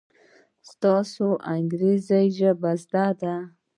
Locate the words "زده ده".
2.83-3.35